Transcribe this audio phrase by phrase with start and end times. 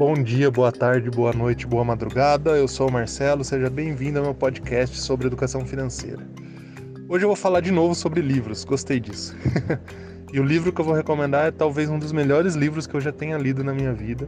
[0.00, 2.56] Bom dia, boa tarde, boa noite, boa madrugada.
[2.56, 6.26] Eu sou o Marcelo, seja bem-vindo ao meu podcast sobre educação financeira.
[7.06, 9.36] Hoje eu vou falar de novo sobre livros, gostei disso.
[10.32, 13.00] e o livro que eu vou recomendar é talvez um dos melhores livros que eu
[13.02, 14.26] já tenha lido na minha vida.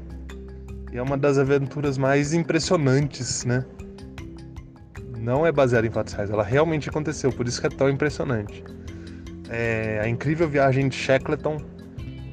[0.93, 3.64] E é uma das aventuras mais impressionantes, né?
[5.17, 8.63] Não é baseada em fatos reais, ela realmente aconteceu, por isso que é tão impressionante.
[9.49, 11.57] É A Incrível Viagem de Shackleton,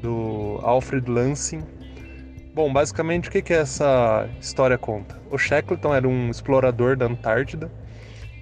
[0.01, 1.78] do Alfred Lansing
[2.53, 5.15] Bom, basicamente o que, que essa história conta?
[5.29, 7.71] O Shackleton era um explorador da Antártida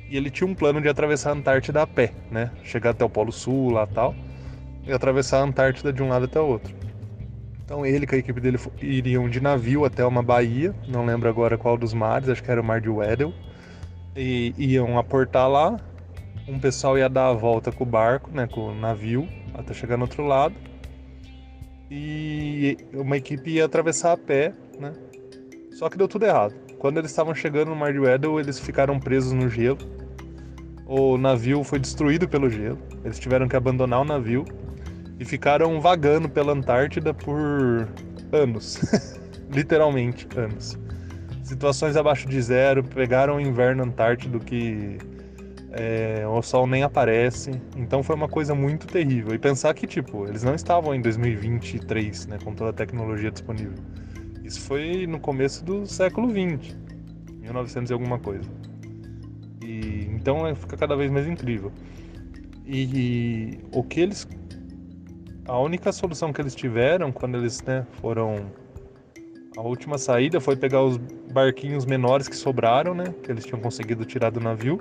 [0.10, 2.50] e ele tinha um plano de atravessar a Antártida a pé, né?
[2.64, 4.16] Chegar até o Polo Sul lá tal
[4.86, 6.74] e atravessar a Antártida de um lado até o outro.
[7.66, 11.58] Então ele e a equipe dele iriam de navio até uma baía, não lembro agora
[11.58, 13.34] qual dos mares, acho que era o Mar de Weddell,
[14.16, 15.78] e iam aportar lá.
[16.48, 19.98] Um pessoal ia dar a volta com o barco, né, com o navio, até chegar
[19.98, 20.56] no outro lado
[21.90, 24.94] e uma equipe ia atravessar a pé, né?
[25.72, 26.54] Só que deu tudo errado.
[26.80, 29.78] Quando eles estavam chegando no Mar de Weddell, eles ficaram presos no gelo.
[30.86, 32.80] O navio foi destruído pelo gelo.
[33.04, 34.46] Eles tiveram que abandonar o navio
[35.20, 37.88] e ficaram vagando pela Antártida por
[38.32, 38.80] anos.
[39.52, 40.78] Literalmente anos.
[41.44, 44.98] Situações abaixo de zero, pegaram o inverno antártido que
[45.78, 47.52] é, o sol nem aparece.
[47.76, 49.34] Então foi uma coisa muito terrível.
[49.34, 53.78] E pensar que, tipo, eles não estavam em 2023, né, com toda a tecnologia disponível.
[54.44, 56.76] Isso foi no começo do século 20,
[57.42, 58.50] 1900 e alguma coisa.
[59.64, 61.72] E então é, fica cada vez mais incrível.
[62.66, 64.28] E, e o que eles
[65.48, 68.52] a única solução que eles tiveram quando eles né, foram
[69.56, 74.04] a última saída foi pegar os barquinhos menores que sobraram, né, que eles tinham conseguido
[74.04, 74.78] tirar do navio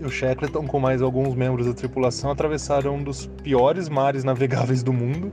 [0.00, 4.82] e o Shackleton, com mais alguns membros da tripulação, atravessaram um dos piores mares navegáveis
[4.82, 5.30] do mundo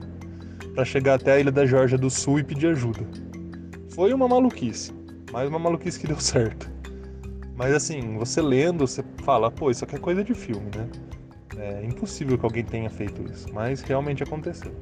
[0.74, 3.00] para chegar até a ilha da Geórgia do Sul e pedir ajuda.
[3.94, 4.92] Foi uma maluquice,
[5.32, 6.70] mais uma maluquice que deu certo.
[7.56, 10.86] Mas assim, você lendo, você fala, pô, isso aqui é coisa de filme, né?
[11.56, 14.72] É impossível que alguém tenha feito isso, mas realmente aconteceu.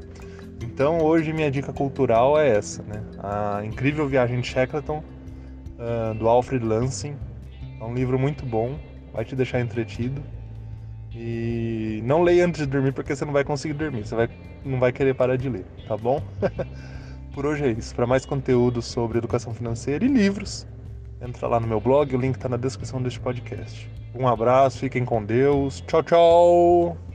[0.60, 3.04] Então hoje minha dica cultural é essa, né?
[3.20, 7.16] A Incrível Viagem de Shackleton, uh, do Alfred Lansing.
[7.80, 8.76] É um livro muito bom,
[9.16, 10.22] vai te deixar entretido.
[11.12, 14.28] E não leia antes de dormir porque você não vai conseguir dormir, você vai,
[14.62, 16.22] não vai querer parar de ler, tá bom?
[17.32, 17.94] Por hoje é isso.
[17.94, 20.66] Para mais conteúdo sobre educação financeira e livros,
[21.20, 23.90] entra lá no meu blog, o link está na descrição deste podcast.
[24.14, 25.82] Um abraço, fiquem com Deus.
[25.86, 27.05] Tchau, tchau!